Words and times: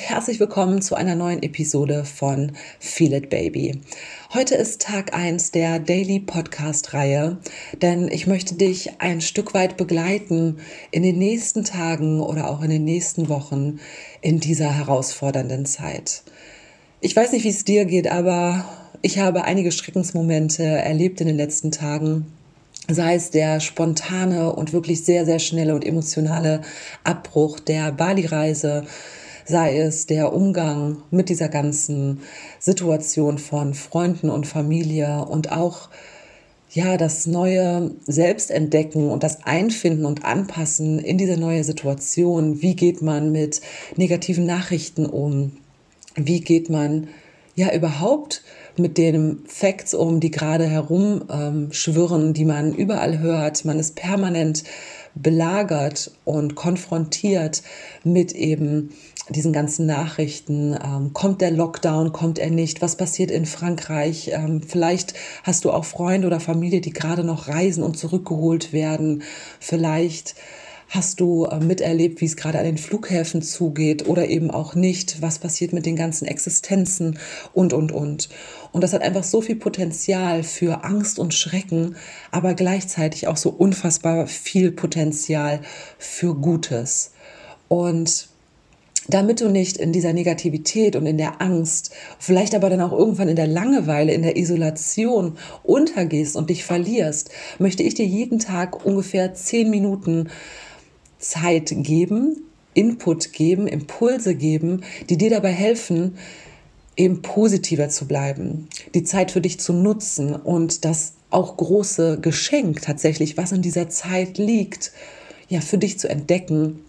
herzlich 0.00 0.40
willkommen 0.40 0.82
zu 0.82 0.94
einer 0.94 1.14
neuen 1.14 1.42
Episode 1.42 2.04
von 2.04 2.52
Feel 2.80 3.14
It 3.14 3.30
Baby. 3.30 3.80
Heute 4.32 4.54
ist 4.54 4.82
Tag 4.82 5.14
1 5.14 5.52
der 5.52 5.78
Daily 5.78 6.20
Podcast 6.20 6.92
Reihe, 6.92 7.38
denn 7.82 8.08
ich 8.08 8.26
möchte 8.26 8.54
dich 8.54 9.00
ein 9.00 9.20
Stück 9.20 9.54
weit 9.54 9.76
begleiten 9.76 10.58
in 10.90 11.02
den 11.02 11.18
nächsten 11.18 11.64
Tagen 11.64 12.20
oder 12.20 12.50
auch 12.50 12.62
in 12.62 12.70
den 12.70 12.84
nächsten 12.84 13.28
Wochen 13.28 13.80
in 14.20 14.40
dieser 14.40 14.72
herausfordernden 14.76 15.66
Zeit. 15.66 16.22
Ich 17.00 17.14
weiß 17.14 17.32
nicht, 17.32 17.44
wie 17.44 17.50
es 17.50 17.64
dir 17.64 17.84
geht, 17.84 18.10
aber 18.10 18.64
ich 19.02 19.18
habe 19.18 19.44
einige 19.44 19.72
Schreckensmomente 19.72 20.62
erlebt 20.62 21.20
in 21.20 21.26
den 21.26 21.36
letzten 21.36 21.70
Tagen 21.70 22.26
sei 22.88 23.16
es 23.16 23.30
der 23.30 23.60
spontane 23.60 24.52
und 24.52 24.72
wirklich 24.72 25.04
sehr, 25.04 25.24
sehr 25.24 25.40
schnelle 25.40 25.74
und 25.74 25.84
emotionale 25.84 26.60
Abbruch 27.02 27.58
der 27.58 27.90
Bali-Reise, 27.90 28.84
sei 29.46 29.78
es 29.78 30.06
der 30.06 30.32
Umgang 30.32 31.02
mit 31.10 31.28
dieser 31.28 31.48
ganzen 31.48 32.20
Situation 32.58 33.38
von 33.38 33.74
Freunden 33.74 34.30
und 34.30 34.46
Familie 34.46 35.24
und 35.24 35.52
auch 35.52 35.88
ja, 36.70 36.96
das 36.96 37.26
neue 37.26 37.92
Selbstentdecken 38.06 39.08
und 39.08 39.22
das 39.22 39.44
Einfinden 39.44 40.04
und 40.04 40.24
Anpassen 40.24 40.98
in 40.98 41.16
diese 41.16 41.38
neue 41.38 41.64
Situation. 41.64 42.60
Wie 42.60 42.74
geht 42.76 43.00
man 43.00 43.32
mit 43.32 43.62
negativen 43.96 44.44
Nachrichten 44.44 45.06
um? 45.06 45.52
Wie 46.16 46.40
geht 46.40 46.68
man 46.68 47.08
ja 47.54 47.72
überhaupt 47.72 48.42
mit 48.78 48.98
den 48.98 49.40
Facts 49.46 49.94
um, 49.94 50.20
die 50.20 50.30
gerade 50.30 50.66
herumschwirren, 50.66 52.26
ähm, 52.26 52.34
die 52.34 52.44
man 52.44 52.74
überall 52.74 53.18
hört. 53.18 53.64
Man 53.64 53.78
ist 53.78 53.96
permanent 53.96 54.64
belagert 55.14 56.10
und 56.24 56.54
konfrontiert 56.54 57.62
mit 58.04 58.32
eben 58.32 58.90
diesen 59.28 59.52
ganzen 59.52 59.86
Nachrichten. 59.86 60.74
Ähm, 60.74 61.12
kommt 61.12 61.40
der 61.40 61.50
Lockdown, 61.50 62.12
kommt 62.12 62.38
er 62.38 62.50
nicht? 62.50 62.82
Was 62.82 62.96
passiert 62.96 63.30
in 63.30 63.46
Frankreich? 63.46 64.30
Ähm, 64.32 64.62
vielleicht 64.62 65.14
hast 65.42 65.64
du 65.64 65.72
auch 65.72 65.84
Freunde 65.84 66.26
oder 66.26 66.40
Familie, 66.40 66.80
die 66.80 66.92
gerade 66.92 67.24
noch 67.24 67.48
reisen 67.48 67.82
und 67.82 67.98
zurückgeholt 67.98 68.72
werden. 68.72 69.22
Vielleicht 69.58 70.36
Hast 70.88 71.18
du 71.18 71.46
äh, 71.46 71.58
miterlebt, 71.58 72.20
wie 72.20 72.26
es 72.26 72.36
gerade 72.36 72.58
an 72.58 72.64
den 72.64 72.78
Flughäfen 72.78 73.42
zugeht 73.42 74.06
oder 74.06 74.28
eben 74.28 74.52
auch 74.52 74.74
nicht? 74.74 75.20
Was 75.20 75.40
passiert 75.40 75.72
mit 75.72 75.84
den 75.84 75.96
ganzen 75.96 76.26
Existenzen 76.26 77.18
und, 77.52 77.72
und, 77.72 77.90
und? 77.90 78.28
Und 78.70 78.84
das 78.84 78.92
hat 78.92 79.02
einfach 79.02 79.24
so 79.24 79.40
viel 79.40 79.56
Potenzial 79.56 80.44
für 80.44 80.84
Angst 80.84 81.18
und 81.18 81.34
Schrecken, 81.34 81.96
aber 82.30 82.54
gleichzeitig 82.54 83.26
auch 83.26 83.36
so 83.36 83.50
unfassbar 83.50 84.28
viel 84.28 84.70
Potenzial 84.70 85.60
für 85.98 86.34
Gutes. 86.36 87.12
Und 87.66 88.28
damit 89.08 89.40
du 89.40 89.48
nicht 89.48 89.76
in 89.76 89.92
dieser 89.92 90.12
Negativität 90.12 90.96
und 90.96 91.06
in 91.06 91.18
der 91.18 91.40
Angst, 91.40 91.92
vielleicht 92.18 92.54
aber 92.54 92.70
dann 92.70 92.80
auch 92.80 92.92
irgendwann 92.92 93.28
in 93.28 93.36
der 93.36 93.46
Langeweile, 93.46 94.12
in 94.12 94.22
der 94.22 94.36
Isolation 94.36 95.36
untergehst 95.62 96.36
und 96.36 96.50
dich 96.50 96.64
verlierst, 96.64 97.30
möchte 97.58 97.82
ich 97.82 97.94
dir 97.94 98.06
jeden 98.06 98.38
Tag 98.38 98.84
ungefähr 98.84 99.34
zehn 99.34 99.70
Minuten 99.70 100.28
Zeit 101.18 101.72
geben, 101.74 102.42
Input 102.74 103.32
geben, 103.32 103.66
Impulse 103.66 104.34
geben, 104.34 104.82
die 105.08 105.16
dir 105.16 105.30
dabei 105.30 105.52
helfen, 105.52 106.18
eben 106.96 107.22
positiver 107.22 107.88
zu 107.88 108.06
bleiben, 108.06 108.68
die 108.94 109.04
Zeit 109.04 109.30
für 109.30 109.40
dich 109.40 109.60
zu 109.60 109.72
nutzen 109.72 110.34
und 110.34 110.84
das 110.84 111.12
auch 111.30 111.56
große 111.56 112.20
Geschenk 112.20 112.82
tatsächlich, 112.82 113.36
was 113.36 113.52
in 113.52 113.62
dieser 113.62 113.88
Zeit 113.88 114.38
liegt, 114.38 114.92
ja, 115.48 115.60
für 115.60 115.78
dich 115.78 115.98
zu 115.98 116.08
entdecken 116.08 116.80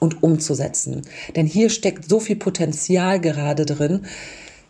und 0.00 0.22
umzusetzen. 0.22 1.02
Denn 1.36 1.46
hier 1.46 1.70
steckt 1.70 2.08
so 2.08 2.18
viel 2.20 2.36
Potenzial 2.36 3.20
gerade 3.20 3.66
drin, 3.66 4.06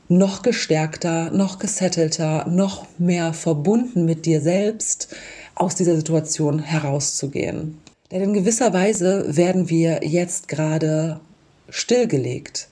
noch 0.09 0.43
gestärkter, 0.43 1.31
noch 1.31 1.59
gesettelter, 1.59 2.47
noch 2.49 2.87
mehr 2.99 3.33
verbunden 3.33 4.05
mit 4.05 4.27
dir 4.27 4.41
selbst 4.41 5.09
aus 5.55 5.75
dieser 5.75 5.97
Situation 5.97 6.59
herauszugehen. 6.59 7.79
Denn 8.13 8.21
in 8.21 8.35
gewisser 8.35 8.75
Weise 8.75 9.37
werden 9.37 9.71
wir 9.71 10.01
jetzt 10.05 10.47
gerade 10.47 11.21
stillgelegt. 11.71 12.69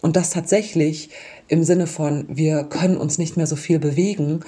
Und 0.00 0.16
das 0.16 0.30
tatsächlich 0.30 1.10
im 1.48 1.62
Sinne 1.62 1.86
von, 1.86 2.24
wir 2.28 2.64
können 2.64 2.96
uns 2.96 3.18
nicht 3.18 3.36
mehr 3.36 3.46
so 3.46 3.56
viel 3.56 3.78
bewegen, 3.78 4.40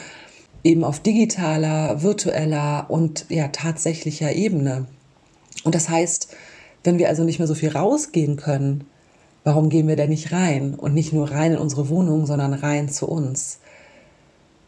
eben 0.65 0.83
auf 0.83 1.01
digitaler, 1.01 2.03
virtueller 2.03 2.87
und 2.89 3.27
ja 3.29 3.49
tatsächlicher 3.49 4.33
Ebene. 4.33 4.87
Und 5.63 5.75
das 5.75 5.91
heißt, 5.91 6.35
wenn 6.83 6.99
wir 6.99 7.09
also 7.09 7.25
nicht 7.25 7.39
mehr 7.39 7.49
so 7.49 7.55
viel 7.55 7.71
rausgehen 7.71 8.37
können, 8.37 8.85
warum 9.45 9.69
gehen 9.69 9.89
wir 9.89 9.97
denn 9.97 10.09
nicht 10.09 10.33
rein? 10.33 10.75
Und 10.75 10.95
nicht 10.95 11.13
nur 11.13 11.31
rein 11.31 11.53
in 11.53 11.59
unsere 11.59 11.91
Wohnung, 11.91 12.25
sondern 12.25 12.55
rein 12.55 12.89
zu 12.89 13.07
uns. 13.07 13.59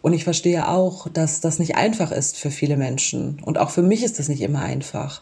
Und 0.09 0.15
ich 0.15 0.25
verstehe 0.25 0.67
auch, 0.67 1.07
dass 1.11 1.43
das 1.43 1.59
nicht 1.59 1.77
einfach 1.77 2.13
ist 2.13 2.39
für 2.39 2.51
viele 2.51 2.79
Menschen. 2.79 3.43
Und 3.45 3.59
auch 3.59 3.69
für 3.69 3.83
mich 3.83 4.03
ist 4.03 4.19
das 4.19 4.31
nicht 4.31 4.41
immer 4.41 4.63
einfach. 4.63 5.21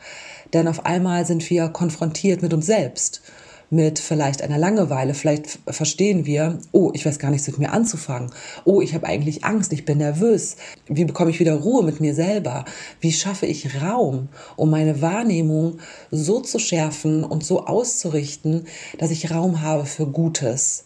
Denn 0.53 0.69
auf 0.69 0.87
einmal 0.87 1.27
sind 1.27 1.51
wir 1.51 1.71
konfrontiert 1.71 2.41
mit 2.41 2.55
uns 2.55 2.67
selbst, 2.67 3.21
mit 3.69 3.99
vielleicht 3.99 4.43
einer 4.43 4.59
Langeweile. 4.59 5.15
Vielleicht 5.15 5.59
verstehen 5.67 6.25
wir, 6.25 6.61
oh, 6.71 6.93
ich 6.95 7.05
weiß 7.05 7.19
gar 7.19 7.33
nichts 7.33 7.49
mit 7.49 7.59
mir 7.59 7.73
anzufangen. 7.73 8.31
Oh, 8.65 8.81
ich 8.81 8.95
habe 8.95 9.09
eigentlich 9.09 9.45
Angst, 9.45 9.73
ich 9.73 9.85
bin 9.85 9.99
nervös. 9.99 10.55
Wie 10.87 11.05
bekomme 11.05 11.33
ich 11.33 11.41
wieder 11.41 11.57
Ruhe 11.57 11.83
mit 11.83 12.01
mir 12.01 12.15
selber? 12.15 12.65
Wie 13.01 13.11
schaffe 13.11 13.47
ich 13.47 13.83
Raum, 13.83 14.29
um 14.55 14.71
meine 14.71 15.03
Wahrnehmung 15.03 15.79
so 16.13 16.39
zu 16.39 16.61
schärfen 16.61 17.25
und 17.25 17.43
so 17.45 17.67
auszurichten, 17.67 18.69
dass 18.99 19.11
ich 19.11 19.33
Raum 19.33 19.63
habe 19.63 19.85
für 19.85 20.07
Gutes? 20.07 20.85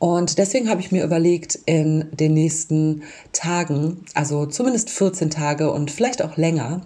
Und 0.00 0.38
deswegen 0.38 0.70
habe 0.70 0.80
ich 0.80 0.92
mir 0.92 1.04
überlegt, 1.04 1.58
in 1.66 2.06
den 2.10 2.32
nächsten 2.32 3.02
Tagen, 3.32 4.06
also 4.14 4.46
zumindest 4.46 4.88
14 4.88 5.28
Tage 5.28 5.70
und 5.70 5.90
vielleicht 5.90 6.22
auch 6.24 6.38
länger, 6.38 6.80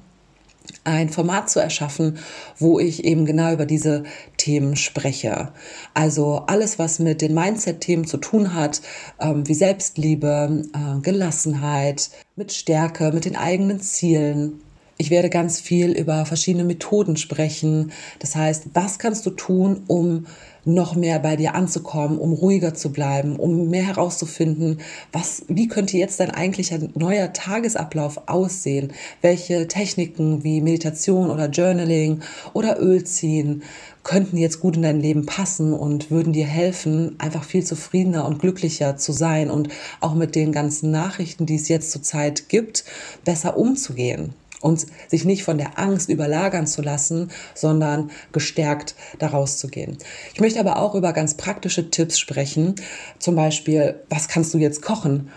ein 0.83 1.09
Format 1.09 1.49
zu 1.49 1.61
erschaffen, 1.61 2.19
wo 2.59 2.81
ich 2.81 3.05
eben 3.05 3.25
genau 3.25 3.53
über 3.53 3.67
diese 3.67 4.03
Themen 4.37 4.75
spreche. 4.75 5.53
Also 5.95 6.43
alles, 6.49 6.81
was 6.81 6.99
mit 6.99 7.23
den 7.23 7.35
Mindset-Themen 7.35 8.05
zu 8.05 8.17
tun 8.17 8.53
hat, 8.53 8.83
ähm, 9.21 9.47
wie 9.47 9.55
Selbstliebe, 9.55 10.65
äh, 10.75 11.01
Gelassenheit, 11.01 12.11
mit 12.35 12.53
Stärke, 12.53 13.13
mit 13.13 13.27
den 13.27 13.37
eigenen 13.37 13.79
Zielen, 13.81 14.61
ich 14.97 15.11
werde 15.11 15.29
ganz 15.29 15.61
viel 15.61 15.91
über 15.93 16.25
verschiedene 16.25 16.65
Methoden 16.65 17.17
sprechen. 17.17 17.93
Das 18.21 18.37
heißt, 18.37 18.67
was 18.75 18.99
kannst 18.99 19.27
du 19.27 19.31
tun, 19.31 19.83
um 19.89 20.27
noch 20.65 20.95
mehr 20.95 21.19
bei 21.19 21.37
dir 21.37 21.55
anzukommen, 21.55 22.19
um 22.19 22.33
ruhiger 22.33 22.75
zu 22.75 22.91
bleiben, 22.91 23.37
um 23.37 23.69
mehr 23.69 23.87
herauszufinden, 23.87 24.81
was, 25.13 25.43
wie 25.49 25.69
könnte 25.69 25.99
jetzt 25.99 26.21
dein 26.21 26.31
eigentlicher 26.31 26.79
neuer 26.95 27.33
Tagesablauf 27.33 28.29
aussehen? 28.29 28.93
Welche 29.21 29.69
Techniken 29.69 30.43
wie 30.43 30.63
Meditation 30.63 31.31
oder 31.31 31.51
Journaling 31.51 32.23
oder 32.55 32.81
Ölziehen 32.81 33.63
könnten 34.05 34.37
jetzt 34.37 34.61
gut 34.61 34.77
in 34.77 34.83
dein 34.83 35.01
Leben 35.01 35.27
passen 35.27 35.73
und 35.73 36.11
würden 36.11 36.33
dir 36.33 36.47
helfen, 36.47 37.17
einfach 37.19 37.45
viel 37.45 37.65
zufriedener 37.65 38.27
und 38.27 38.39
glücklicher 38.39 38.97
zu 38.97 39.13
sein 39.13 39.51
und 39.51 39.69
auch 40.01 40.15
mit 40.15 40.35
den 40.35 40.53
ganzen 40.53 40.91
Nachrichten, 40.91 41.47
die 41.47 41.57
es 41.57 41.69
jetzt 41.69 41.91
zurzeit 41.91 42.49
gibt, 42.49 42.85
besser 43.25 43.57
umzugehen 43.57 44.35
und 44.65 44.87
sich 45.09 45.27
nicht 45.27 45.45
von 45.45 45.59
der 45.59 45.79
Angst 45.79 46.09
überlagern 46.09 46.67
zu 46.67 46.81
lassen, 46.81 47.31
sondern 47.55 48.11
gestärkt 48.33 48.95
daraus 49.19 49.59
zu 49.59 49.69
gehen. 49.69 49.99
Ich 50.33 50.41
möchte 50.41 50.59
aber 50.59 50.79
auch 50.79 50.95
über 50.95 51.13
ganz 51.13 51.35
praktische 51.35 51.91
Tipps 51.91 52.19
sprechen, 52.19 52.75
zum 53.19 53.37
Beispiel, 53.37 54.01
was 54.09 54.27
kannst 54.27 54.55
du 54.55 54.59
jetzt 54.59 54.81
kochen? 54.81 55.29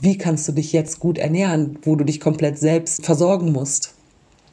Wie 0.00 0.16
kannst 0.16 0.46
du 0.46 0.52
dich 0.52 0.72
jetzt 0.72 1.00
gut 1.00 1.18
ernähren, 1.18 1.78
wo 1.82 1.96
du 1.96 2.04
dich 2.04 2.20
komplett 2.20 2.56
selbst 2.56 3.04
versorgen 3.04 3.50
musst? 3.50 3.97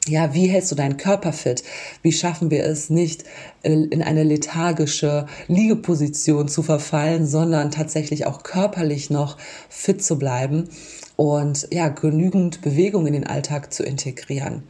Ja, 0.08 0.34
wie 0.34 0.46
hältst 0.46 0.70
du 0.70 0.76
deinen 0.76 0.96
Körper 0.96 1.32
fit? 1.32 1.62
Wie 2.02 2.12
schaffen 2.12 2.50
wir 2.50 2.64
es 2.64 2.90
nicht, 2.90 3.24
in 3.62 4.02
eine 4.02 4.22
lethargische 4.22 5.26
Liegeposition 5.48 6.48
zu 6.48 6.62
verfallen, 6.62 7.26
sondern 7.26 7.70
tatsächlich 7.70 8.26
auch 8.26 8.42
körperlich 8.42 9.10
noch 9.10 9.36
fit 9.68 10.02
zu 10.02 10.18
bleiben? 10.18 10.68
und 11.16 11.68
ja, 11.72 11.88
genügend 11.88 12.60
Bewegung 12.60 13.06
in 13.06 13.14
den 13.14 13.26
Alltag 13.26 13.72
zu 13.72 13.82
integrieren. 13.82 14.62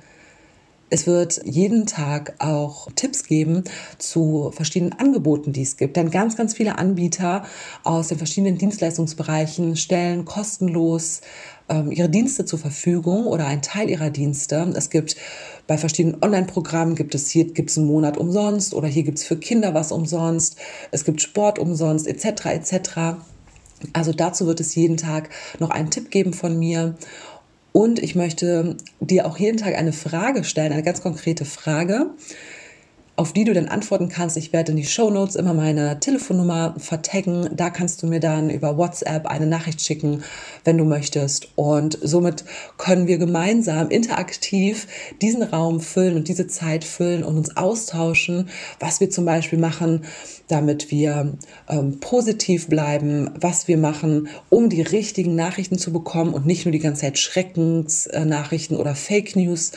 Es 0.88 1.08
wird 1.08 1.40
jeden 1.44 1.86
Tag 1.86 2.34
auch 2.38 2.88
Tipps 2.94 3.24
geben 3.24 3.64
zu 3.98 4.52
verschiedenen 4.54 4.92
Angeboten, 4.92 5.52
die 5.52 5.62
es 5.62 5.76
gibt. 5.76 5.96
Denn 5.96 6.10
ganz, 6.12 6.36
ganz 6.36 6.54
viele 6.54 6.78
Anbieter 6.78 7.44
aus 7.82 8.08
den 8.08 8.18
verschiedenen 8.18 8.56
Dienstleistungsbereichen 8.56 9.74
stellen 9.74 10.24
kostenlos 10.24 11.22
ähm, 11.68 11.90
ihre 11.90 12.08
Dienste 12.08 12.44
zur 12.44 12.60
Verfügung 12.60 13.26
oder 13.26 13.46
einen 13.46 13.62
Teil 13.62 13.90
ihrer 13.90 14.10
Dienste. 14.10 14.72
Es 14.76 14.88
gibt 14.88 15.16
bei 15.66 15.76
verschiedenen 15.76 16.22
Online-Programmen 16.22 16.94
gibt 16.94 17.16
es 17.16 17.30
hier 17.30 17.52
gibt 17.52 17.70
es 17.70 17.78
einen 17.78 17.88
Monat 17.88 18.16
umsonst 18.16 18.72
oder 18.72 18.86
hier 18.86 19.02
gibt 19.02 19.18
es 19.18 19.24
für 19.24 19.36
Kinder 19.36 19.74
was 19.74 19.90
umsonst. 19.90 20.56
Es 20.92 21.04
gibt 21.04 21.20
Sport 21.20 21.58
umsonst 21.58 22.06
etc. 22.06 22.46
etc. 22.46 22.80
Also 23.92 24.12
dazu 24.12 24.46
wird 24.46 24.60
es 24.60 24.76
jeden 24.76 24.96
Tag 24.96 25.30
noch 25.58 25.70
einen 25.70 25.90
Tipp 25.90 26.12
geben 26.12 26.32
von 26.32 26.56
mir. 26.56 26.96
Und 27.76 28.02
ich 28.02 28.14
möchte 28.14 28.78
dir 29.00 29.26
auch 29.26 29.36
jeden 29.36 29.58
Tag 29.58 29.74
eine 29.74 29.92
Frage 29.92 30.44
stellen, 30.44 30.72
eine 30.72 30.82
ganz 30.82 31.02
konkrete 31.02 31.44
Frage. 31.44 32.06
Auf 33.16 33.32
die 33.32 33.44
du 33.44 33.54
dann 33.54 33.68
antworten 33.68 34.10
kannst. 34.10 34.36
Ich 34.36 34.52
werde 34.52 34.72
in 34.72 34.76
die 34.76 34.84
Show 34.84 35.08
Notes 35.10 35.36
immer 35.36 35.54
meine 35.54 35.98
Telefonnummer 36.00 36.74
vertaggen. 36.76 37.48
Da 37.54 37.70
kannst 37.70 38.02
du 38.02 38.06
mir 38.06 38.20
dann 38.20 38.50
über 38.50 38.76
WhatsApp 38.76 39.26
eine 39.26 39.46
Nachricht 39.46 39.80
schicken, 39.80 40.22
wenn 40.64 40.76
du 40.76 40.84
möchtest. 40.84 41.48
Und 41.56 41.98
somit 42.02 42.44
können 42.76 43.06
wir 43.06 43.16
gemeinsam 43.16 43.88
interaktiv 43.88 44.86
diesen 45.22 45.42
Raum 45.42 45.80
füllen 45.80 46.16
und 46.16 46.28
diese 46.28 46.46
Zeit 46.46 46.84
füllen 46.84 47.24
und 47.24 47.38
uns 47.38 47.56
austauschen, 47.56 48.50
was 48.80 49.00
wir 49.00 49.08
zum 49.08 49.24
Beispiel 49.24 49.58
machen, 49.58 50.04
damit 50.48 50.90
wir 50.90 51.38
ähm, 51.68 51.98
positiv 52.00 52.68
bleiben, 52.68 53.30
was 53.40 53.66
wir 53.66 53.78
machen, 53.78 54.28
um 54.50 54.68
die 54.68 54.82
richtigen 54.82 55.34
Nachrichten 55.34 55.78
zu 55.78 55.90
bekommen 55.90 56.34
und 56.34 56.44
nicht 56.44 56.66
nur 56.66 56.72
die 56.72 56.80
ganze 56.80 57.02
Zeit 57.02 57.18
Schreckensnachrichten 57.18 58.76
oder 58.76 58.94
Fake 58.94 59.36
News 59.36 59.72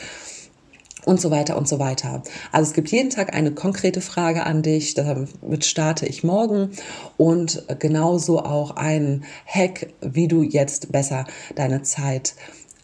und 1.04 1.20
so 1.20 1.30
weiter 1.30 1.56
und 1.56 1.68
so 1.68 1.78
weiter. 1.78 2.22
Also 2.52 2.70
es 2.70 2.74
gibt 2.74 2.90
jeden 2.90 3.10
Tag 3.10 3.34
eine 3.34 3.52
konkrete 3.52 4.00
Frage 4.00 4.44
an 4.44 4.62
dich, 4.62 4.94
damit 4.94 5.64
starte 5.64 6.06
ich 6.06 6.24
morgen 6.24 6.70
und 7.16 7.64
genauso 7.78 8.40
auch 8.40 8.72
einen 8.76 9.24
Hack, 9.46 9.88
wie 10.00 10.28
du 10.28 10.42
jetzt 10.42 10.92
besser 10.92 11.24
deine 11.54 11.82
Zeit 11.82 12.34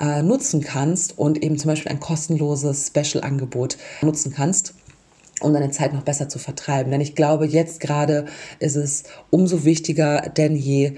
äh, 0.00 0.22
nutzen 0.22 0.60
kannst 0.60 1.18
und 1.18 1.42
eben 1.42 1.58
zum 1.58 1.70
Beispiel 1.70 1.90
ein 1.90 2.00
kostenloses 2.00 2.88
Special-Angebot 2.88 3.78
nutzen 4.02 4.32
kannst 4.32 4.74
um 5.40 5.52
deine 5.52 5.70
Zeit 5.70 5.92
noch 5.92 6.02
besser 6.02 6.30
zu 6.30 6.38
vertreiben. 6.38 6.90
Denn 6.90 7.02
ich 7.02 7.14
glaube, 7.14 7.46
jetzt 7.46 7.80
gerade 7.80 8.24
ist 8.58 8.74
es 8.76 9.04
umso 9.28 9.64
wichtiger 9.64 10.22
denn 10.34 10.56
je, 10.56 10.94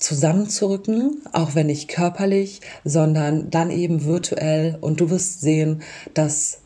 zusammenzurücken, 0.00 1.22
auch 1.32 1.54
wenn 1.54 1.68
nicht 1.68 1.88
körperlich, 1.88 2.60
sondern 2.84 3.50
dann 3.50 3.70
eben 3.70 4.04
virtuell. 4.04 4.78
Und 4.80 5.00
du 5.00 5.10
wirst 5.10 5.42
sehen, 5.42 5.82
dass 6.14 6.58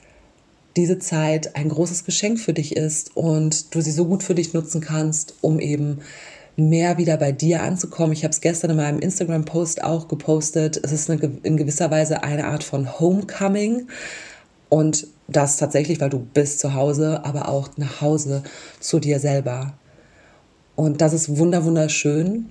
diese 0.76 0.98
Zeit 0.98 1.56
ein 1.56 1.68
großes 1.68 2.04
Geschenk 2.04 2.40
für 2.40 2.52
dich 2.52 2.76
ist 2.76 3.16
und 3.16 3.74
du 3.74 3.80
sie 3.80 3.92
so 3.92 4.06
gut 4.06 4.22
für 4.22 4.34
dich 4.34 4.54
nutzen 4.54 4.80
kannst, 4.80 5.34
um 5.40 5.60
eben 5.60 5.98
mehr 6.56 6.98
wieder 6.98 7.16
bei 7.16 7.32
dir 7.32 7.62
anzukommen. 7.62 8.12
Ich 8.12 8.22
habe 8.22 8.32
es 8.32 8.40
gestern 8.40 8.70
in 8.70 8.76
meinem 8.76 9.00
Instagram-Post 9.00 9.82
auch 9.82 10.08
gepostet. 10.08 10.80
Es 10.82 10.92
ist 10.92 11.10
eine, 11.10 11.38
in 11.42 11.56
gewisser 11.56 11.90
Weise 11.90 12.22
eine 12.22 12.46
Art 12.46 12.62
von 12.62 13.00
Homecoming. 13.00 13.88
Und 14.68 15.08
das 15.26 15.56
tatsächlich, 15.56 16.00
weil 16.00 16.10
du 16.10 16.18
bist 16.18 16.60
zu 16.60 16.74
Hause, 16.74 17.24
aber 17.24 17.48
auch 17.48 17.70
nach 17.76 18.00
Hause 18.00 18.44
zu 18.78 19.00
dir 19.00 19.18
selber. 19.18 19.74
Und 20.76 21.00
das 21.00 21.12
ist 21.12 21.36
wunderschön. 21.36 22.46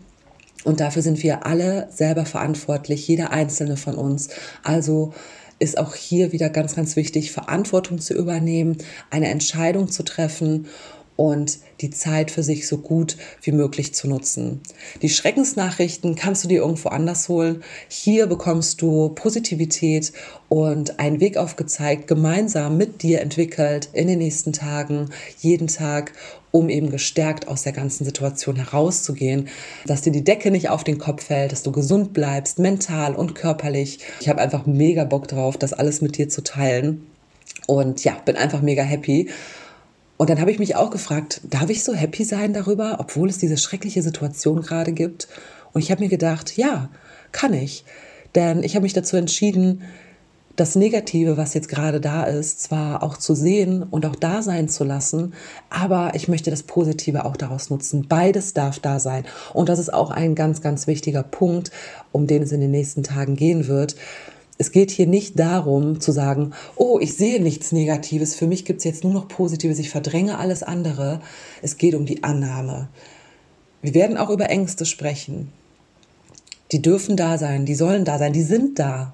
Und 0.63 0.79
dafür 0.79 1.01
sind 1.01 1.21
wir 1.23 1.45
alle 1.45 1.87
selber 1.91 2.25
verantwortlich, 2.25 3.07
jeder 3.07 3.31
einzelne 3.31 3.77
von 3.77 3.95
uns. 3.95 4.29
Also 4.63 5.13
ist 5.59 5.77
auch 5.77 5.95
hier 5.95 6.31
wieder 6.31 6.49
ganz, 6.49 6.75
ganz 6.75 6.95
wichtig, 6.95 7.31
Verantwortung 7.31 7.99
zu 7.99 8.13
übernehmen, 8.13 8.77
eine 9.09 9.29
Entscheidung 9.29 9.89
zu 9.89 10.03
treffen 10.03 10.67
und 11.15 11.59
die 11.81 11.89
Zeit 11.89 12.31
für 12.31 12.43
sich 12.43 12.67
so 12.67 12.77
gut 12.77 13.17
wie 13.41 13.51
möglich 13.51 13.93
zu 13.93 14.07
nutzen. 14.07 14.61
Die 15.01 15.09
Schreckensnachrichten 15.09 16.15
kannst 16.15 16.43
du 16.43 16.47
dir 16.47 16.61
irgendwo 16.61 16.89
anders 16.89 17.29
holen. 17.29 17.63
Hier 17.87 18.27
bekommst 18.27 18.81
du 18.81 19.09
Positivität 19.09 20.13
und 20.49 20.99
einen 20.99 21.19
Weg 21.19 21.37
aufgezeigt, 21.37 22.07
gemeinsam 22.07 22.77
mit 22.77 23.03
dir 23.03 23.21
entwickelt 23.21 23.89
in 23.93 24.07
den 24.07 24.19
nächsten 24.19 24.53
Tagen, 24.53 25.09
jeden 25.39 25.67
Tag 25.67 26.13
um 26.51 26.69
eben 26.69 26.91
gestärkt 26.91 27.47
aus 27.47 27.63
der 27.63 27.73
ganzen 27.73 28.05
Situation 28.05 28.57
herauszugehen, 28.57 29.47
dass 29.87 30.03
dir 30.03 30.11
die 30.11 30.23
Decke 30.23 30.51
nicht 30.51 30.69
auf 30.69 30.83
den 30.83 30.99
Kopf 30.99 31.25
fällt, 31.25 31.51
dass 31.51 31.63
du 31.63 31.71
gesund 31.71 32.13
bleibst, 32.13 32.59
mental 32.59 33.15
und 33.15 33.33
körperlich. 33.33 33.99
Ich 34.21 34.29
habe 34.29 34.39
einfach 34.39 34.67
mega 34.67 35.03
Bock 35.03 35.27
drauf, 35.27 35.57
das 35.57 35.73
alles 35.73 36.01
mit 36.01 36.15
dir 36.15 36.29
zu 36.29 36.43
teilen 36.43 37.07
und 37.65 38.03
ja, 38.03 38.13
bin 38.25 38.35
einfach 38.35 38.61
mega 38.61 38.83
happy. 38.83 39.29
Und 40.17 40.29
dann 40.29 40.39
habe 40.39 40.51
ich 40.51 40.59
mich 40.59 40.75
auch 40.75 40.91
gefragt, 40.91 41.41
darf 41.43 41.69
ich 41.69 41.83
so 41.83 41.93
happy 41.93 42.23
sein 42.23 42.53
darüber, 42.53 42.97
obwohl 42.99 43.29
es 43.29 43.39
diese 43.39 43.57
schreckliche 43.57 44.01
Situation 44.01 44.61
gerade 44.61 44.93
gibt? 44.93 45.27
Und 45.73 45.81
ich 45.81 45.91
habe 45.91 46.03
mir 46.03 46.09
gedacht, 46.09 46.55
ja, 46.55 46.89
kann 47.31 47.53
ich. 47.53 47.83
Denn 48.35 48.63
ich 48.63 48.75
habe 48.75 48.83
mich 48.83 48.93
dazu 48.93 49.17
entschieden, 49.17 49.81
das 50.55 50.75
Negative, 50.75 51.35
was 51.35 51.55
jetzt 51.55 51.67
gerade 51.67 51.99
da 51.99 52.23
ist, 52.25 52.61
zwar 52.61 53.01
auch 53.01 53.17
zu 53.17 53.33
sehen 53.33 53.81
und 53.81 54.05
auch 54.05 54.15
da 54.15 54.43
sein 54.43 54.69
zu 54.69 54.83
lassen, 54.83 55.33
aber 55.71 56.11
ich 56.13 56.27
möchte 56.27 56.51
das 56.51 56.61
Positive 56.61 57.25
auch 57.25 57.35
daraus 57.35 57.71
nutzen. 57.71 58.07
Beides 58.07 58.53
darf 58.53 58.79
da 58.79 58.99
sein. 58.99 59.25
Und 59.53 59.69
das 59.69 59.79
ist 59.79 59.91
auch 59.91 60.11
ein 60.11 60.35
ganz, 60.35 60.61
ganz 60.61 60.85
wichtiger 60.85 61.23
Punkt, 61.23 61.71
um 62.11 62.27
den 62.27 62.43
es 62.43 62.51
in 62.51 62.61
den 62.61 62.69
nächsten 62.69 63.01
Tagen 63.01 63.35
gehen 63.35 63.67
wird. 63.67 63.95
Es 64.57 64.71
geht 64.71 64.91
hier 64.91 65.07
nicht 65.07 65.39
darum 65.39 65.99
zu 65.99 66.11
sagen, 66.11 66.53
oh, 66.75 66.99
ich 67.01 67.15
sehe 67.15 67.41
nichts 67.41 67.71
Negatives, 67.71 68.35
für 68.35 68.47
mich 68.47 68.65
gibt 68.65 68.79
es 68.79 68.83
jetzt 68.83 69.03
nur 69.03 69.13
noch 69.13 69.27
Positives, 69.27 69.79
ich 69.79 69.89
verdränge 69.89 70.37
alles 70.37 70.61
andere. 70.61 71.21
Es 71.61 71.77
geht 71.77 71.95
um 71.95 72.05
die 72.05 72.23
Annahme. 72.23 72.87
Wir 73.81 73.93
werden 73.93 74.17
auch 74.17 74.29
über 74.29 74.49
Ängste 74.49 74.85
sprechen. 74.85 75.51
Die 76.71 76.81
dürfen 76.81 77.17
da 77.17 77.37
sein, 77.37 77.65
die 77.65 77.75
sollen 77.75 78.05
da 78.05 78.17
sein, 78.17 78.33
die 78.33 78.43
sind 78.43 78.79
da. 78.79 79.13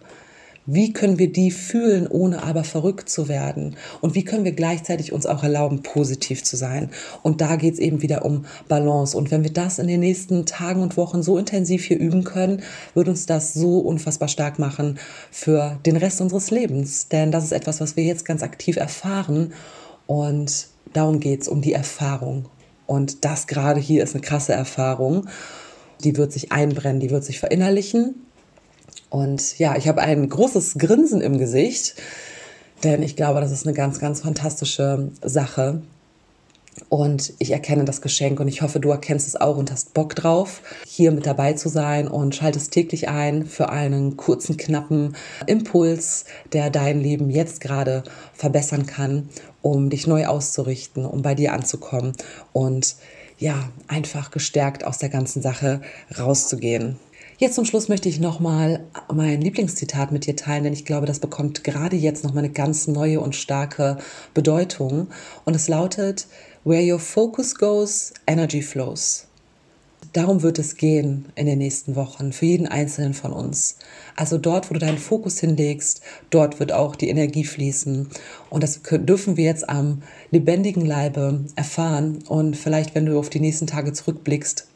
Wie 0.71 0.94
können 0.94 1.18
wir 1.18 1.31
die 1.31 1.50
fühlen, 1.50 2.06
ohne 2.06 2.44
aber 2.44 2.63
verrückt 2.63 3.10
zu 3.10 3.27
werden? 3.27 3.75
Und 4.01 4.13
wie 4.13 4.24
können 4.24 4.44
wir 4.45 4.51
gleichzeitig 4.51 5.12
uns 5.12 5.25
auch 5.25 5.42
erlauben, 5.42 5.81
positiv 5.81 6.44
zu 6.44 6.57
sein? 6.57 6.92
Und 7.24 7.42
da 7.42 7.56
geht 7.56 7.74
es 7.74 7.80
eben 7.80 8.04
wieder 8.04 8.24
um 8.24 8.45
Balance. 8.68 9.18
Und 9.18 9.31
wenn 9.31 9.44
wir 9.44 9.51
das 9.51 9.80
in 9.80 9.88
den 9.88 10.01
nächsten 10.01 10.45
Tagen 10.45 10.83
und 10.83 10.95
Wochen 10.95 11.24
so 11.24 11.39
intensiv 11.39 11.86
hier 11.86 11.98
üben 11.98 12.24
können, 12.24 12.62
wird 12.94 13.10
uns 13.10 13.25
das 13.25 13.56
so 13.56 13.80
unfassbar 13.80 14.27
stark 14.27 14.60
machen 14.60 15.00
für 15.31 15.80
den 15.88 15.98
Rest 15.98 16.21
unseres 16.21 16.51
Lebens. 16.51 17.07
Denn 17.07 17.31
das 17.31 17.45
ist 17.45 17.51
etwas, 17.51 17.81
was 17.81 17.95
wir 17.95 18.04
jetzt 18.04 18.24
ganz 18.24 18.44
aktiv 18.44 18.77
erfahren. 18.77 19.54
Und 20.06 20.68
darum 20.94 21.19
geht 21.19 21.42
es, 21.42 21.48
um 21.48 21.62
die 21.63 21.74
Erfahrung. 21.74 22.45
Und 22.86 23.25
das 23.25 23.48
gerade 23.48 23.80
hier 23.80 24.04
ist 24.04 24.13
eine 24.13 24.21
krasse 24.21 24.54
Erfahrung. 24.54 25.25
Die 26.04 26.16
wird 26.16 26.31
sich 26.31 26.51
einbrennen, 26.51 27.00
die 27.00 27.10
wird 27.10 27.24
sich 27.24 27.39
verinnerlichen 27.39 28.27
und 29.10 29.58
ja, 29.58 29.76
ich 29.76 29.88
habe 29.88 30.02
ein 30.02 30.30
großes 30.30 30.76
Grinsen 30.78 31.22
im 31.22 31.38
Gesicht, 31.38 31.96
denn 32.84 33.04
ich 33.04 33.16
glaube, 33.16 33.42
das 33.42 33.52
ist 33.52 33.66
eine 33.66 33.76
ganz, 33.76 34.00
ganz 34.00 34.22
fantastische 34.22 35.12
Sache. 35.22 35.82
Und 36.88 37.34
ich 37.40 37.52
erkenne 37.52 37.84
das 37.84 38.02
Geschenk 38.02 38.40
und 38.40 38.48
ich 38.48 38.62
hoffe, 38.62 38.80
du 38.80 38.90
erkennst 38.90 39.28
es 39.28 39.36
auch 39.36 39.58
und 39.58 39.70
hast 39.70 39.94
Bock 39.94 40.16
drauf, 40.16 40.62
hier 40.88 41.12
mit 41.12 41.26
dabei 41.26 41.54
zu 41.54 41.68
sein 41.68 42.08
und 42.08 42.36
schaltest 42.36 42.72
täglich 42.72 43.10
ein 43.10 43.46
für 43.46 43.70
einen 43.70 44.16
kurzen, 44.16 44.56
knappen 44.56 45.18
Impuls, 45.45 46.24
der 46.54 46.69
dein 46.69 47.02
Leben 47.02 47.30
jetzt 47.30 47.60
gerade 47.60 48.04
verbessern 48.33 48.86
kann, 48.86 49.28
um 49.62 49.90
dich 49.90 50.07
neu 50.07 50.28
auszurichten, 50.28 51.06
um 51.06 51.22
bei 51.22 51.36
dir 51.36 51.52
anzukommen 51.52 52.14
und 52.54 52.95
ja, 53.38 53.69
einfach 53.88 54.31
gestärkt 54.31 54.86
aus 54.86 54.98
der 54.98 55.10
ganzen 55.10 55.42
Sache 55.42 55.81
rauszugehen. 56.18 56.98
Jetzt 57.40 57.56
zum 57.56 57.64
Schluss 57.64 57.88
möchte 57.88 58.10
ich 58.10 58.19
nochmal 58.19 58.84
mein 59.14 59.40
Lieblingszitat 59.40 60.12
mit 60.12 60.26
dir 60.26 60.36
teilen, 60.36 60.66
denn 60.66 60.74
ich 60.74 60.84
glaube, 60.84 61.06
das 61.06 61.19
bekommt 61.19 61.64
gerade 61.64 61.96
jetzt 61.96 62.26
nochmal 62.26 62.44
eine 62.44 62.52
ganz 62.52 62.86
neue 62.88 63.22
und 63.22 63.34
starke 63.34 63.98
Bedeutung. 64.34 65.08
Und 65.46 65.56
es 65.56 65.69
lautet, 65.69 66.28
Where 66.66 66.84
your 66.84 67.00
focus 67.00 67.56
goes, 67.56 68.14
energy 68.28 68.62
flows. 68.62 69.26
Darum 70.12 70.42
wird 70.42 70.60
es 70.60 70.76
gehen 70.76 71.28
in 71.36 71.46
den 71.46 71.60
nächsten 71.60 71.96
Wochen 71.96 72.34
für 72.34 72.46
jeden 72.46 72.68
Einzelnen 72.68 73.14
von 73.14 73.31
uns. 73.31 73.78
Also 74.18 74.38
dort, 74.38 74.69
wo 74.69 74.74
du 74.74 74.80
deinen 74.81 74.98
Fokus 74.98 75.40
hinlegst, 75.40 76.02
dort 76.31 76.60
wird 76.60 76.74
auch 76.74 76.98
die 76.98 77.08
Energie 77.08 77.46
fließen. 77.46 78.10
Und 78.50 78.64
das 78.64 78.81
dürfen 78.84 79.38
wir 79.38 79.46
jetzt 79.46 79.69
am 79.69 80.02
lebendigen 80.31 80.86
Leibe 80.86 81.46
erfahren. 81.56 82.19
Und 82.28 82.58
vielleicht, 82.58 82.96
wenn 82.96 83.06
du 83.06 83.18
auf 83.18 83.30
die 83.30 83.40
nächsten 83.40 83.66
Tage 83.66 83.94
zurückblickst, 83.94 84.68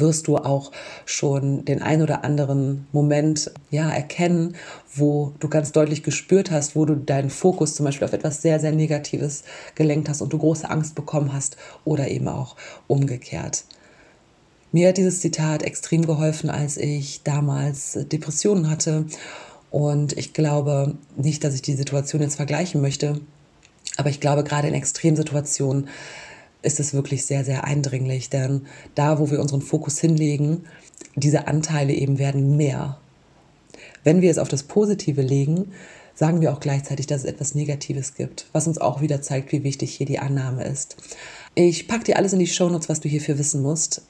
wirst 0.00 0.28
du 0.28 0.36
auch 0.36 0.72
schon 1.04 1.64
den 1.64 1.82
ein 1.82 2.02
oder 2.02 2.24
anderen 2.24 2.86
Moment 2.92 3.50
ja 3.70 3.90
erkennen, 3.90 4.56
wo 4.94 5.32
du 5.40 5.48
ganz 5.48 5.72
deutlich 5.72 6.02
gespürt 6.02 6.50
hast, 6.50 6.76
wo 6.76 6.84
du 6.84 6.94
deinen 6.94 7.30
Fokus 7.30 7.74
zum 7.74 7.84
Beispiel 7.84 8.06
auf 8.06 8.12
etwas 8.12 8.42
sehr, 8.42 8.60
sehr 8.60 8.72
Negatives 8.72 9.44
gelenkt 9.74 10.08
hast 10.08 10.22
und 10.22 10.32
du 10.32 10.38
große 10.38 10.68
Angst 10.68 10.94
bekommen 10.94 11.32
hast 11.32 11.56
oder 11.84 12.08
eben 12.08 12.28
auch 12.28 12.56
umgekehrt. 12.86 13.64
Mir 14.72 14.88
hat 14.88 14.96
dieses 14.96 15.20
Zitat 15.20 15.62
extrem 15.62 16.06
geholfen, 16.06 16.48
als 16.48 16.78
ich 16.78 17.22
damals 17.22 17.98
Depressionen 18.10 18.70
hatte. 18.70 19.04
Und 19.70 20.16
ich 20.16 20.32
glaube 20.32 20.96
nicht, 21.16 21.44
dass 21.44 21.54
ich 21.54 21.62
die 21.62 21.74
Situation 21.74 22.22
jetzt 22.22 22.36
vergleichen 22.36 22.80
möchte, 22.80 23.20
aber 23.96 24.08
ich 24.08 24.20
glaube, 24.20 24.44
gerade 24.44 24.68
in 24.68 24.74
Extremsituationen 24.74 25.88
ist 26.62 26.80
es 26.80 26.94
wirklich 26.94 27.26
sehr, 27.26 27.44
sehr 27.44 27.64
eindringlich. 27.64 28.30
Denn 28.30 28.62
da, 28.94 29.18
wo 29.18 29.30
wir 29.30 29.40
unseren 29.40 29.62
Fokus 29.62 29.98
hinlegen, 29.98 30.64
diese 31.16 31.46
Anteile 31.46 31.92
eben 31.92 32.18
werden 32.18 32.56
mehr. 32.56 32.98
Wenn 34.04 34.22
wir 34.22 34.30
es 34.30 34.38
auf 34.38 34.48
das 34.48 34.62
Positive 34.64 35.22
legen, 35.22 35.72
sagen 36.14 36.40
wir 36.40 36.52
auch 36.52 36.60
gleichzeitig, 36.60 37.06
dass 37.06 37.22
es 37.22 37.30
etwas 37.30 37.54
Negatives 37.54 38.14
gibt, 38.14 38.46
was 38.52 38.66
uns 38.66 38.78
auch 38.78 39.00
wieder 39.00 39.22
zeigt, 39.22 39.52
wie 39.52 39.64
wichtig 39.64 39.94
hier 39.94 40.06
die 40.06 40.18
Annahme 40.18 40.64
ist. 40.64 40.96
Ich 41.54 41.88
packe 41.88 42.04
dir 42.04 42.16
alles 42.16 42.32
in 42.32 42.38
die 42.38 42.46
Shownotes, 42.46 42.88
was 42.88 43.00
du 43.00 43.08
hierfür 43.08 43.38
wissen 43.38 43.62
musst. 43.62 44.02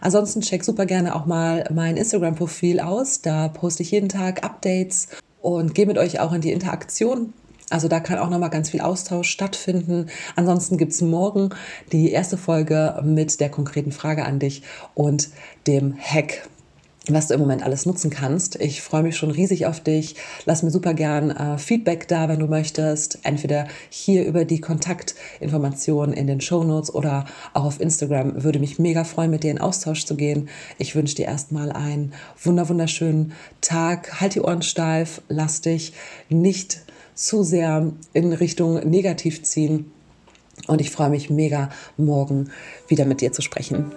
Ansonsten 0.00 0.40
check 0.40 0.64
super 0.64 0.86
gerne 0.86 1.14
auch 1.14 1.26
mal 1.26 1.64
mein 1.72 1.96
Instagram-Profil 1.96 2.80
aus. 2.80 3.22
Da 3.22 3.48
poste 3.48 3.82
ich 3.82 3.90
jeden 3.90 4.08
Tag 4.08 4.44
Updates 4.44 5.08
und 5.40 5.74
gehe 5.74 5.86
mit 5.86 5.98
euch 5.98 6.20
auch 6.20 6.32
in 6.32 6.40
die 6.40 6.52
Interaktion 6.52 7.32
Also 7.70 7.88
da 7.88 8.00
kann 8.00 8.18
auch 8.18 8.30
nochmal 8.30 8.50
ganz 8.50 8.70
viel 8.70 8.80
Austausch 8.80 9.28
stattfinden. 9.28 10.06
Ansonsten 10.36 10.78
gibt 10.78 10.92
es 10.92 11.02
morgen 11.02 11.50
die 11.92 12.10
erste 12.10 12.36
Folge 12.36 13.00
mit 13.04 13.40
der 13.40 13.50
konkreten 13.50 13.92
Frage 13.92 14.24
an 14.24 14.38
dich 14.38 14.62
und 14.94 15.28
dem 15.66 15.96
Hack 15.98 16.48
was 17.10 17.28
du 17.28 17.34
im 17.34 17.40
Moment 17.40 17.62
alles 17.62 17.86
nutzen 17.86 18.10
kannst. 18.10 18.56
Ich 18.56 18.82
freue 18.82 19.02
mich 19.02 19.16
schon 19.16 19.30
riesig 19.30 19.66
auf 19.66 19.80
dich. 19.80 20.16
Lass 20.44 20.62
mir 20.62 20.70
super 20.70 20.94
gern 20.94 21.30
äh, 21.30 21.58
Feedback 21.58 22.08
da, 22.08 22.28
wenn 22.28 22.38
du 22.38 22.46
möchtest. 22.46 23.20
Entweder 23.22 23.66
hier 23.88 24.24
über 24.24 24.44
die 24.44 24.60
Kontaktinformationen 24.60 26.14
in 26.14 26.26
den 26.26 26.40
Show 26.40 26.64
Notes 26.64 26.94
oder 26.94 27.26
auch 27.54 27.64
auf 27.64 27.80
Instagram. 27.80 28.42
Würde 28.42 28.58
mich 28.58 28.78
mega 28.78 29.04
freuen, 29.04 29.30
mit 29.30 29.42
dir 29.42 29.50
in 29.50 29.60
Austausch 29.60 30.04
zu 30.04 30.16
gehen. 30.16 30.48
Ich 30.78 30.94
wünsche 30.94 31.14
dir 31.14 31.26
erstmal 31.26 31.72
einen 31.72 32.12
wunder 32.42 32.68
wunderschönen 32.68 33.32
Tag. 33.60 34.20
Halt 34.20 34.34
die 34.34 34.40
Ohren 34.40 34.62
steif. 34.62 35.22
Lass 35.28 35.60
dich 35.60 35.92
nicht 36.28 36.82
zu 37.18 37.42
sehr 37.42 37.92
in 38.12 38.32
Richtung 38.32 38.74
negativ 38.88 39.42
ziehen. 39.42 39.90
Und 40.66 40.80
ich 40.80 40.90
freue 40.90 41.10
mich 41.10 41.30
mega, 41.30 41.70
morgen 41.96 42.50
wieder 42.86 43.04
mit 43.04 43.20
dir 43.20 43.32
zu 43.32 43.42
sprechen. 43.42 43.92